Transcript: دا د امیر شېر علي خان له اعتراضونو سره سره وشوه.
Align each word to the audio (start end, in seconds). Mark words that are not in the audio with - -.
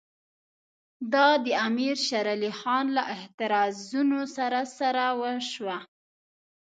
دا 1.13 1.27
د 1.45 1.47
امیر 1.67 1.95
شېر 2.07 2.25
علي 2.35 2.51
خان 2.59 2.85
له 2.97 3.03
اعتراضونو 3.15 4.19
سره 4.35 4.59
سره 4.77 5.03
وشوه. 5.21 5.77